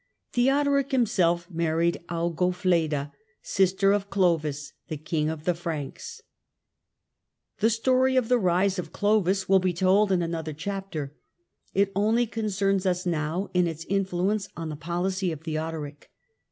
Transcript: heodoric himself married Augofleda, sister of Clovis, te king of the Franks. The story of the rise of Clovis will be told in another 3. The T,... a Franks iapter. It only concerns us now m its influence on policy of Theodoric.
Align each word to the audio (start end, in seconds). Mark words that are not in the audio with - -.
heodoric 0.33 0.91
himself 0.91 1.47
married 1.51 2.03
Augofleda, 2.09 3.11
sister 3.43 3.91
of 3.91 4.09
Clovis, 4.09 4.73
te 4.89 4.97
king 4.97 5.29
of 5.29 5.43
the 5.45 5.53
Franks. 5.53 6.23
The 7.59 7.69
story 7.69 8.15
of 8.15 8.27
the 8.27 8.39
rise 8.39 8.79
of 8.79 8.91
Clovis 8.91 9.47
will 9.47 9.59
be 9.59 9.73
told 9.73 10.11
in 10.11 10.23
another 10.23 10.53
3. 10.53 10.53
The 10.53 10.55
T,... 10.55 10.69
a 10.69 10.73
Franks 10.81 10.87
iapter. 10.95 11.11
It 11.75 11.91
only 11.95 12.25
concerns 12.25 12.87
us 12.87 13.05
now 13.05 13.51
m 13.53 13.67
its 13.67 13.85
influence 13.85 14.47
on 14.57 14.75
policy 14.79 15.31
of 15.31 15.41
Theodoric. 15.41 16.09